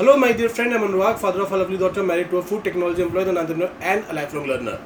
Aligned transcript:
Hello, 0.00 0.16
my 0.16 0.32
dear 0.32 0.48
friend. 0.48 0.72
I'm 0.72 0.80
Anurag, 0.80 1.18
father 1.18 1.42
of 1.42 1.52
a 1.52 1.58
lovely 1.58 1.76
daughter, 1.76 2.02
married 2.02 2.30
to 2.30 2.38
a 2.38 2.42
food 2.42 2.64
technology 2.64 3.02
employee, 3.02 3.28
an 3.28 3.36
entrepreneur, 3.36 3.70
and 3.82 4.02
a 4.04 4.14
lifelong 4.14 4.46
learner. 4.46 4.76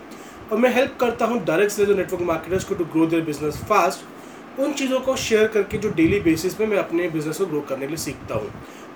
और 0.53 0.59
मैं 0.59 0.73
help 0.75 0.97
करता 1.01 1.27
हूँ 1.27 1.39
direct 1.45 1.73
sales 1.73 1.91
और 1.91 1.97
network 1.97 2.23
marketers 2.23 2.65
को 2.65 2.75
to 2.75 2.85
grow 2.95 3.07
their 3.07 3.23
business 3.25 3.63
fast 3.69 4.61
उन 4.61 4.73
चीज़ों 4.73 5.01
को 5.01 5.17
share 5.19 5.47
करके 5.49 5.79
जो 5.79 5.91
डेली 5.93 6.21
बेसिस 6.21 6.55
पे 6.55 6.67
मैं 6.67 6.79
अपने 6.79 7.09
बिज़नेस 7.11 7.39
को 7.39 7.47
ग्रो 7.47 7.61
करने 7.69 7.81
के 7.81 7.87
लिए 7.87 8.03
सीखता 8.07 8.35
हूँ 8.35 8.51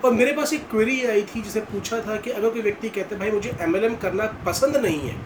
और 0.05 0.15
मेरे 0.15 0.33
पास 0.33 0.53
एक 0.53 0.69
क्वेरी 0.71 1.01
आई 1.07 1.23
थी 1.29 1.43
जिसे 1.43 1.61
पूछा 1.71 2.01
था 2.09 2.17
कि 2.17 2.31
अगर 2.33 2.51
कोई 2.51 2.63
व्यक्ति 2.63 2.89
कहते 2.99 3.17
भाई 3.17 3.31
मुझे 3.31 3.57
एमएलएम 3.63 3.97
करना 4.03 4.27
पसंद 4.47 4.77
नहीं 4.79 5.01
है 5.01 5.17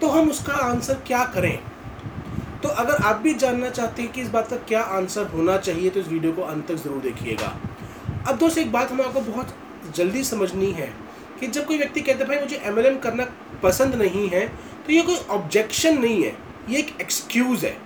तो 0.00 0.08
हम 0.10 0.30
उसका 0.30 0.60
आंसर 0.66 1.02
क्या 1.06 1.24
करें 1.34 1.56
तो 2.62 2.76
अगर 2.80 3.02
आप 3.04 3.20
भी 3.22 3.34
जानना 3.46 3.70
चाहते 3.72 4.02
हैं 4.02 4.12
कि 4.12 4.22
इस 4.22 4.30
बात 4.30 4.50
का 4.50 4.56
क्या 4.68 4.82
आंसर 4.98 5.34
होना 5.34 5.56
चाहिए 5.60 5.90
तो 5.90 6.00
इस 6.00 6.08
वीडियो 6.08 6.32
को 6.32 6.52
अंत 6.52 6.68
तक 6.68 6.84
ज़रूर 6.84 7.02
देखिएगा 7.02 7.58
अब 8.28 8.38
दोस्त 8.38 8.58
एक 8.58 8.72
बात 8.72 8.90
हम 8.90 9.00
आपको 9.02 9.20
बहुत 9.22 9.60
जल्दी 9.90 10.24
समझनी 10.24 10.70
है 10.72 10.92
कि 11.40 11.46
जब 11.46 11.66
कोई 11.66 11.78
व्यक्ति 11.78 12.00
कहता 12.00 12.18
है, 12.18 12.28
भाई, 12.28 12.38
मुझे 12.38 12.56
एमएलएम 12.56 12.98
करना 12.98 13.26
पसंद 13.62 13.94
नहीं 13.94 14.28
है 14.28 14.46
तो 14.86 14.92
ये 14.92 15.02
कोई 15.02 15.16
ऑब्जेक्शन 15.30 15.98
नहीं 15.98 16.22
है, 16.24 16.36
ये 16.68 16.78
एक 16.78 16.96
एक्सक्यूज़ 17.00 17.66
है। 17.66 17.76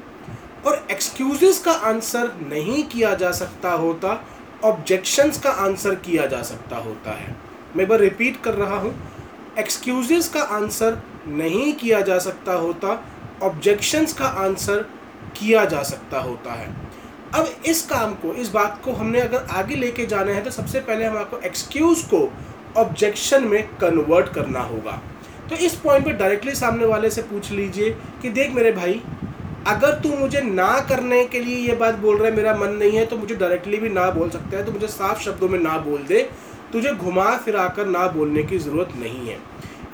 और 0.66 0.87
एक्सक्यूजेस 0.91 1.59
का 1.59 1.73
आंसर 1.73 2.33
नहीं 2.43 2.83
किया 2.85 3.15
जा 3.15 3.30
सकता 3.33 3.73
होता 3.73 4.24
ऑब्जेक्शंस 4.65 5.38
का 5.41 5.51
आंसर 5.51 5.95
किया 5.95 6.27
जा 6.27 6.43
सकता 6.43 6.77
होता 6.77 7.11
है। 7.11 7.37
मैं 7.77 7.87
बार 7.88 7.99
रिपीट 7.99 8.41
कर 8.43 8.55
रहा 8.55 8.77
हूँ। 8.77 8.95
एक्सक्यूजेस 9.59 10.29
का 10.29 10.43
आंसर 10.43 11.02
नहीं 11.27 11.73
किया 11.73 12.01
जा 12.01 12.19
सकता 12.19 12.52
होता 12.52 13.02
ऑब्जेक्शंस 13.43 14.13
का 14.13 14.27
आंसर 14.27 14.83
किया 15.37 15.65
जा 15.65 15.83
सकता 15.83 16.21
होता 16.21 16.52
है। 16.52 16.86
अब 17.35 17.48
इस 17.66 17.83
काम 17.87 18.15
को, 18.15 18.33
इस 18.35 18.51
बात 18.51 18.80
को 18.85 18.93
हमने 18.93 19.21
अगर 19.21 19.47
आगे 19.53 19.75
लेके 19.75 20.07
जाना 20.07 20.33
है 20.33 20.43
तो 20.45 20.51
सबसे 20.51 20.80
पहले 20.80 21.05
हम 21.05 21.16
आपको 21.16 21.39
एक्सक्यूज़ 21.39 22.05
को 22.05 22.29
ऑब्जेक्शन 22.77 23.45
में 23.45 23.62
कन्वर्ट 23.79 24.29
करना 24.29 24.61
होगा। 24.62 25.01
तो 25.51 25.57
इस 25.57 25.74
पॉइंट 25.74 26.04
पे 26.04 26.13
डायरेक्टली 26.13 26.54
सामने 26.54 26.85
वाले 26.85 27.10
से 27.10 27.23
पूछ 27.23 27.51
लीजिए 27.51 27.91
कि 28.23 28.30
देख 28.30 28.54
मेरे 28.54 28.73
भाई, 28.73 29.01
अगर 29.66 29.99
तू 30.01 30.16
मुझे 30.16 30.41
ना 30.41 30.69
करने 30.88 31.24
के 31.24 31.41
लिए 31.41 31.57
ये 31.59 31.74
बात 31.77 31.95
बोल 31.97 32.16
रहा 32.16 32.29
है, 32.29 32.37
मेरा 32.37 32.54
मन 32.57 32.74
नहीं 32.74 32.97
है 32.99 33.04
तो 33.07 33.16
मुझे 33.16 33.35
डायरेक्टली 33.35 33.79
भी 33.79 33.88
ना 33.88 34.10
बोल 34.10 34.30
सकता 34.30 34.57
है 34.57 34.65
तो 34.66 34.73
मुझे 34.73 34.87
साफ़ 34.88 35.23
शब्दों 35.23 35.49
में 35.49 35.59
ना 35.59 35.77
बोल 35.79 36.02
दे। 36.02 36.23
तुझे 36.73 36.93
घुमा 36.93 37.37
फिरा 37.37 37.66
कर 37.69 37.87
ना 37.87 38.07
बोलने 38.09 38.43
की 38.43 38.59
ज़रूरत 38.59 38.93
नहीं 38.97 39.29
है। 39.29 39.38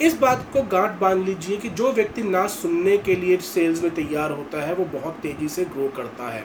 इस 0.00 0.18
बात 0.18 0.46
को 0.52 0.62
गांठ 0.68 0.98
बाँध 1.00 1.24
लीजिए 1.26 1.56
कि 1.56 1.68
जो 1.70 1.92
व्यक्ति 1.92 2.22
ना 2.22 2.46
सुनने 2.48 2.96
के 2.98 3.14
लिए 3.16 3.36
सेल्स 3.44 3.82
में 3.82 3.94
तैयार 3.94 4.30
होता 4.30 4.66
है, 4.66 4.74
वो 4.74 4.84
बहुत 4.92 5.18
तेज़ी 5.22 5.48
से 5.48 5.64
ग्रो 5.66 5.88
करता 5.96 6.30
है। 6.30 6.44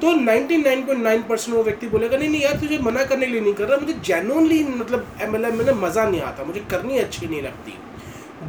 तो 0.00 0.12
99.9 0.14 1.22
परसेंट 1.28 1.56
वो 1.56 1.62
व्यक्ति 1.62 1.86
बोलेगा, 1.88 2.16
नहीं 2.16 2.28
नहीं 2.28 2.42
यार, 2.42 2.56
तुझे 2.60 2.78
मना 2.78 3.04
करने 3.04 3.26
के 3.26 3.32
लिए 3.32 3.40
नहीं 3.40 3.54
कर 3.54 3.64
रहा, 3.64 3.78
मुझे 3.80 3.92
जेनुअनली 4.04 4.62
मतलब 4.64 5.06
एम 5.22 5.36
एल 5.36 5.50
में 5.52 5.72
मज़ा 5.82 6.04
नहीं 6.04 6.20
आता, 6.22 6.44
मुझे 6.44 6.60
करनी 6.70 6.98
अच्छी 6.98 7.26
नहीं 7.26 7.42
लगती। 7.42 7.74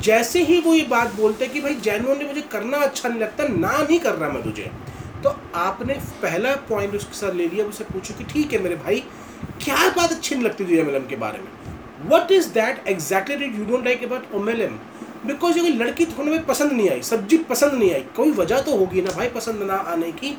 जैसे 0.03 0.41
ही 0.43 0.59
वो 0.61 0.73
ये 0.73 0.85
बात 0.89 1.13
बोलते 1.15 1.47
कि 1.47 1.61
भाई 1.61 1.75
जेनुअनली 1.83 2.25
मुझे 2.25 2.41
करना 2.51 2.77
अच्छा 2.79 3.09
नहीं 3.09 3.19
लगता, 3.19 3.47
ना 3.47 3.77
नहीं 3.79 3.99
कर 3.99 4.13
रहा 4.13 4.29
मैं 4.29 4.43
तुझे 4.43 4.71
तो 5.23 5.35
आपने 5.57 5.93
पहला 6.21 6.55
पॉइंट 6.69 6.95
उसके 6.95 7.17
साथ 7.17 7.33
ले 7.35 7.47
लिया 7.47 7.65
उसे 7.65 7.83
पूछो 7.83 8.13
कि 8.17 8.23
ठीक 8.33 8.53
है 8.53 8.59
मेरे 8.63 8.75
भाई, 8.77 9.03
क्या 9.63 9.89
बात 9.97 10.11
अच्छी 10.11 10.35
नहीं 10.35 10.45
लगती 10.45 10.63
तुझे 10.63 10.79
एम 10.79 11.07
के 11.09 11.15
बारे 11.17 11.39
में? 11.39 11.47
What 12.09 12.31
is 12.31 12.49
that 12.53 12.87
exactly 12.87 13.45
you 13.47 13.65
don't 13.65 13.85
like 13.85 14.03
about 14.03 14.35
M 14.35 14.49
L 14.49 14.61
M 14.61 14.77
because 15.25 15.57
ये 15.59 15.69
लड़की 15.69 16.05
में 16.19 16.45
पसंद 16.45 16.71
नहीं 16.71 16.89
आई, 16.89 17.01
सब्ज़ी 17.03 17.37
पसंद 17.49 17.73
नहीं 17.73 17.93
आई, 17.93 18.03
कोई 18.15 18.31
वजह 18.33 18.59
तो 18.61 18.77
होगी 18.77 19.01
ना 19.01 19.11
भाई 19.11 19.29
पसंद 19.29 19.63
ना 19.63 19.75
आने 19.93 20.11
की। 20.13 20.37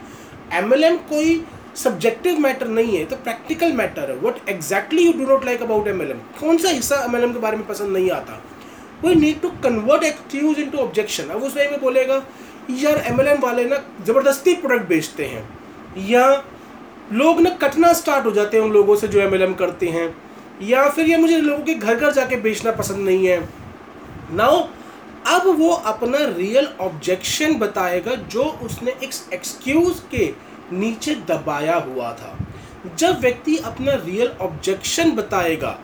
एमएलएम 0.55 0.97
कोई 1.09 1.45
सब्जेक्टिव 1.77 2.39
मैटर 2.41 2.69
नहीं 2.69 2.97
है 2.97 3.05
तो 3.05 3.17
प्रैक्टिकल 3.17 3.73
मैटर 3.73 4.11
है। 4.11 4.17
What 4.19 4.49
exactly 4.49 5.03
you 5.03 5.13
do 5.13 5.27
not 5.27 5.45
like 5.45 5.63
about 5.63 5.89
M 5.89 6.03
L 6.03 6.11
M 6.11 6.19
कौन 6.41 6.57
सा 6.57 6.69
हिस्सा 6.71 7.03
एम 7.05 7.17
एल 7.17 7.25
एम 7.25 7.33
के 7.33 7.39
बारे 7.39 7.57
में 7.57 7.67
पसंद 7.67 7.97
नहीं 7.97 8.11
आता? 8.11 8.41
We 9.05 9.15
need 9.15 9.41
to 9.41 9.49
convert 9.65 10.05
excuse 10.05 10.59
into 10.71 10.79
objection 10.79 11.25
अब 11.25 11.43
उस 11.43 11.57
वे 11.57 11.69
में 11.71 11.81
बोलेगा, 11.81 12.23
यार 12.73 13.03
एम 13.07 13.21
एल 13.21 13.29
एम 13.29 13.41
वाले 13.41 13.65
ना 13.65 13.83
ज़बरदस्ती 14.07 14.55
प्रोडक्ट 14.57 14.89
बेचते 14.89 15.25
हैं। 15.25 15.49
या 16.09 16.45
लोग 17.13 17.41
ना 17.41 17.51
कटना 17.59 17.93
स्टार्ट 17.93 18.27
हो 18.27 18.31
जाते 18.31 18.57
हैं 18.57 18.65
उन 18.65 18.73
लोगों 18.73 18.97
से 18.97 19.09
जो 19.09 19.21
एमएलएम 19.21 19.53
करते 19.55 19.89
हैं। 19.89 20.15
या 20.63 20.89
फिर 20.89 21.09
ये 21.09 21.17
मुझे 21.17 21.37
लोगों 21.41 21.63
के 21.65 21.75
घर 21.75 21.95
घर 21.95 22.13
जाके 22.13 22.37
बेचना 22.39 22.71
पसंद 22.73 23.05
नहीं 23.07 23.27
है। 23.27 23.39
नाउ 24.33 24.63
अब 25.27 25.47
वो 25.59 25.71
अपना 25.71 26.19
रियल 26.27 26.69
ऑब्जेक्शन 26.81 27.55
बताएगा 27.59 28.15
जो 28.27 28.43
उसने 28.65 28.91
एक 28.93 29.11
एक्सक्यूज 29.35 30.01
के 30.11 30.27
नीचे 30.73 31.15
दबाया 31.29 31.77
हुआ 31.77 32.13
था। 32.13 32.37
जब 32.97 33.21
व्यक्ति 33.21 33.57
अपना 33.59 33.93
रियल 33.97 34.29
ऑब्जेक्शन 34.41 35.11
बताएगा 35.11 35.79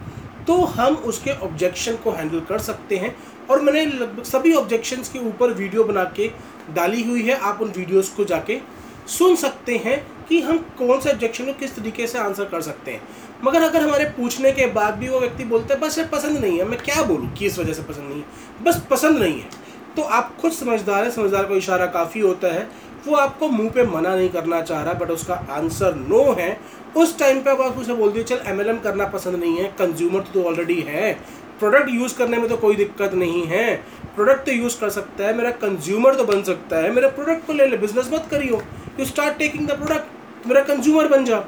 तो 0.47 0.56
हम 0.76 0.94
उसके 0.94 1.30
ऑब्जेक्शन 1.41 1.97
को 1.97 2.10
हैंडल 2.10 2.41
कर 2.41 2.58
सकते 2.60 2.97
हैं। 2.97 3.14
और 3.50 3.60
मैंने 3.62 3.84
लगभग 3.84 4.22
सभी 4.25 4.53
ऑब्जेक्शंस 4.54 5.08
के 5.08 5.19
ऊपर 5.19 5.53
वीडियो 5.53 5.84
बना 5.84 6.04
के 6.16 6.28
डाली 6.74 7.03
हुई 7.03 7.22
है, 7.22 7.36
आप 7.36 7.60
उन 7.62 7.70
वीडियोस 7.70 8.09
को 8.09 8.24
जाके 8.24 8.60
सुन 9.09 9.36
सकते 9.36 9.76
हैं। 9.76 10.00
कि 10.28 10.41
हम 10.41 10.59
कौन 10.59 11.00
से 11.00 11.10
ऑब्जेक्शन 11.10 11.44
को 11.44 11.53
किस 11.53 11.77
तरीके 11.77 12.06
से 12.06 12.19
आंसर 12.19 12.44
कर 12.44 12.60
सकते 12.60 12.91
हैं। 12.91 13.03
मगर 13.44 13.62
अगर 13.62 13.81
हमारे 13.83 14.05
पूछने 14.05 14.53
के 14.53 14.66
बाद 14.66 14.94
भी 14.94 15.09
वो 15.09 15.21
व्यक्ति 15.21 15.44
बोलता 15.44 15.75
है, 15.75 15.81
बस 15.81 15.99
ये 15.99 16.05
पसंद 16.05 16.38
नहीं 16.38 16.59
है, 16.59 16.65
मैं 16.65 16.78
क्या 16.78 17.03
बोलूँ? 17.03 17.33
कि 17.33 17.47
इस 17.47 17.59
वजह 17.59 17.72
से 17.72 17.83
पसंद 17.83 18.09
नहीं 18.09 18.19
है? 18.19 18.25
बस 18.62 18.83
पसंद 18.91 19.19
नहीं 19.19 19.41
है। 19.41 19.49
तो 19.97 20.03
आप 20.03 20.37
खुद 20.41 20.53
समझदार 20.53 21.05
है, 21.05 21.10
समझदार 21.10 21.44
को 21.44 21.56
इशारा 21.56 21.87
काफ़ी 21.87 22.21
होता 22.21 22.49
है। 22.49 22.69
वो 23.06 23.16
आपको 23.16 23.49
मुँह 23.49 23.71
पे 23.71 23.83
मना 23.83 24.15
नहीं 24.16 24.28
करना 24.28 24.62
चाह 24.62 24.83
रहा 24.83 24.93
बट 24.93 25.10
उसका 25.10 25.34
आंसर 25.34 25.94
नो 25.94 26.33
है। 26.33 26.60
उस 26.97 27.19
टाइम 27.19 27.43
पे 27.43 27.50
आप 27.50 27.59
उसे 27.59 27.94
बोल 27.94 28.12
दिए, 28.12 28.22
चल 28.22 28.41
एमएलएम 28.47 28.78
करना 28.78 29.04
पसंद 29.04 29.34
नहीं 29.34 29.56
है 29.56 29.65
कंज्यूमर 29.65 30.21
तो 30.21 30.44
ऑलरेडी 30.44 30.81
है। 30.81 31.12
प्रोडक्ट 31.59 31.89
यूज़ 31.91 32.19
करने 32.19 32.37
में 32.37 32.49
तो 32.49 32.56
कोई 32.56 32.77
दिक्कत 32.77 33.15
नहीं 33.15 33.47
है। 33.47 33.77
प्रोडक्ट 34.15 34.47
तो 34.47 34.53
यूज़ 34.53 34.81
कर 34.81 34.91
सकता 34.91 35.25
है, 35.25 35.37
मेरा 35.37 35.50
कंज्यूमर 35.50 36.15
तो 36.15 36.25
बन 36.25 36.43
सकता 36.43 36.77
है। 36.77 36.91
मेरा 36.91 37.09
प्रोडक्ट 37.09 37.47
को 37.47 37.53
ले 37.53 37.66
ले 37.66 37.77
बिज़नेस 37.77 38.10
मत 38.12 38.28
करियो। 38.31 38.62
You 39.02 39.06
start 39.06 39.36
taking 39.38 39.66
the 39.68 39.72
product 39.78 40.46
मेरा 40.46 40.60
कंज्यूमर 40.64 41.06
बन 41.08 41.24
जाओ। 41.24 41.44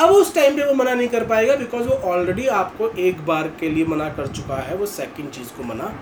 अब 0.00 0.10
उस 0.10 0.34
टाइम 0.34 0.56
पे 0.56 0.64
वो 0.66 0.74
मना 0.74 0.92
नहीं 0.94 1.08
कर 1.08 1.24
पाएगा 1.26 1.54
बिकॉज़ 1.56 1.88
वो 1.88 1.94
ऑलरेडी 2.10 2.46
आपको 2.58 2.88
एक 3.00 3.24
बार 3.26 3.48
के 3.60 3.70
लिए 3.70 3.84
मना 3.86 4.08
कर 4.10 4.26
चुका 4.28 4.56
है 4.62 4.76
वो 4.76 4.86
सेकंड 4.88 5.30
चीज़ 5.30 5.48
को 5.56 5.64
मना 5.64 5.92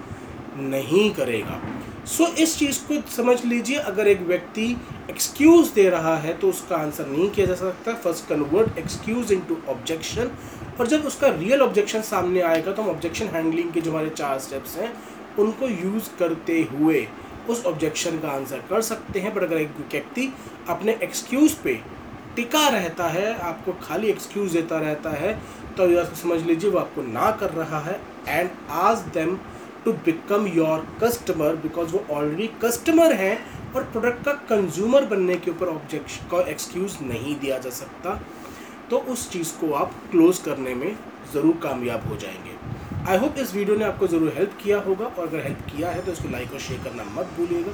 नहीं 0.56 1.10
करेगा। 1.14 1.60
सो 2.06 2.24
so, 2.24 2.38
इस 2.38 2.58
चीज़ 2.58 2.80
को 2.86 3.00
समझ 3.10 3.44
लीजिए 3.44 3.78
अगर 3.92 4.08
एक 4.08 4.20
व्यक्ति 4.26 4.66
एक्सक्यूज़ 5.10 5.72
दे 5.74 5.88
रहा 5.90 6.16
है 6.18 6.36
तो 6.38 6.48
उसका 6.48 6.76
आंसर 6.76 7.06
नहीं 7.06 7.30
किया 7.30 7.46
जा 7.46 7.54
सकता। 7.54 7.92
First 7.94 8.28
convert 8.28 8.78
excuse 8.78 9.32
into 9.32 9.56
objection 9.68 10.30
और 10.80 10.86
जब 10.88 11.06
उसका 11.06 11.28
रियल 11.38 11.62
ऑब्जेक्शन 11.62 12.02
सामने 12.10 12.40
आएगा 12.52 12.72
तो 12.72 12.82
हम 12.82 12.90
ऑब्जेक्शन 12.90 13.34
हैंडलिंग 13.34 13.72
के 13.72 13.80
जो 13.80 13.90
हमारे 13.90 14.10
चार 14.12 14.38
स्टेप्स 14.40 14.76
हैं 14.78 14.92
उनको 15.38 15.68
यूज़ 15.68 16.16
करते 16.18 16.62
हुए 16.72 17.06
उस 17.48 17.64
ऑब्जेक्शन 17.66 18.18
का 18.18 18.28
आंसर 18.28 18.62
कर 18.70 18.82
सकते 18.82 19.20
हैं 19.20 19.34
बट 19.34 19.42
अगर 19.42 19.56
एक 19.56 19.76
व्यक्ति 19.92 20.32
अपने 20.68 20.98
एक्सक्यूज़ 21.02 21.56
पे 21.64 21.74
टिका 22.36 22.68
रहता 22.68 23.08
है, 23.08 23.34
आपको 23.34 23.72
खाली 23.82 24.08
एक्सक्यूज़ 24.08 24.52
देता 24.52 24.78
रहता 24.80 25.10
है 25.12 25.32
तो 25.78 26.04
समझ 26.16 26.40
लीजिए 26.42 26.70
वो 26.70 26.78
आपको 26.78 27.02
ना 27.02 27.30
कर 27.40 27.50
रहा 27.52 27.80
है 27.80 28.00
एंड 28.28 28.50
आज 28.82 28.98
them 29.14 29.38
to 29.84 29.92
become 30.04 30.46
your 30.48 30.86
customer 31.02 31.56
because 31.56 31.92
वो 31.92 32.04
ऑलरेडी 32.10 32.46
कस्टमर 32.62 33.12
हैं, 33.14 33.36
और 33.74 33.84
प्रोडक्ट 33.84 34.24
का 34.24 34.32
कंज्यूमर 34.48 35.04
बनने 35.06 35.36
के 35.36 35.50
ऊपर 35.50 35.68
ऑब्जेक्शन 35.68 36.26
का 36.30 36.40
एक्सक्यूज़ 36.50 36.96
नहीं 37.04 37.36
दिया 37.40 37.58
जा 37.58 37.70
सकता 37.72 38.20
तो 38.90 38.98
उस 39.12 39.30
चीज़ 39.30 39.52
को 39.60 39.72
आप 39.74 39.92
क्लोज 40.10 40.38
करने 40.38 40.74
में 40.74 40.96
ज़रूर 41.32 41.56
कामयाब 41.62 42.08
हो 42.08 42.16
जाएँगे। 42.16 42.61
आई 43.08 43.18
होप 43.18 43.38
इस 43.38 43.54
वीडियो 43.54 43.76
ने 43.76 43.84
आपको 43.84 44.06
ज़रूर 44.06 44.32
हेल्प 44.36 44.52
किया 44.62 44.78
होगा, 44.80 45.06
और 45.06 45.26
अगर 45.26 45.40
हेल्प 45.44 45.60
किया 45.70 45.90
है 45.90 46.04
तो 46.06 46.12
इसको 46.12 46.28
लाइक 46.30 46.52
और 46.52 46.60
शेयर 46.60 46.80
करना 46.84 47.04
मत 47.14 47.32
भूलिएगा 47.36 47.72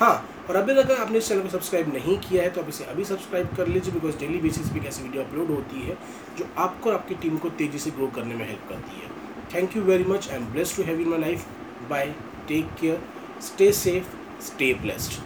हाँ 0.00 0.14
और 0.48 0.56
अभी 0.56 0.74
तक 0.74 0.90
आपने 0.98 1.18
इस 1.18 1.28
चैनल 1.28 1.42
को 1.42 1.48
सब्सक्राइब 1.48 1.92
नहीं 1.94 2.16
किया 2.28 2.42
है 2.42 2.50
तो 2.50 2.60
आप 2.60 2.68
इसे 2.68 2.84
अभी 2.92 3.04
सब्सक्राइब 3.04 3.48
कर 3.56 3.68
लीजिए 3.68 3.92
बिकॉज़ 3.92 4.18
डेली 4.18 4.38
बेसिस 4.40 4.68
पे 4.72 4.80
कैसी 4.80 5.02
वीडियो 5.02 5.22
अपलोड 5.22 5.50
होती 5.50 5.80
है, 5.86 5.96
जो 6.38 6.48
आपको 6.58 6.90
और 6.90 6.96
आपकी 6.96 7.14
टीम 7.22 7.38
को 7.38 7.48
तेज़ी 7.58 7.78
से 7.78 7.90
ग्रो 7.90 8.06
करने 8.16 8.34
में 8.34 8.46
हेल्प 8.46 8.68
करती 8.68 9.00
है 9.00 9.10
thank 9.54 9.76
you 9.76 9.82
very 9.84 10.04
much 10.04 10.30
I'm 10.30 10.46
blessed 10.54 10.76
to 10.76 10.86
have 10.90 11.00
you 11.00 11.06
in 11.06 11.12
my 11.12 11.22
life. 11.26 11.48
Bye. 11.90 12.12
Take 12.48 12.70
care. 12.76 13.00
Stay 13.40 13.72
safe. 13.72 14.14
Stay 14.40 14.72
blessed. 14.74 15.20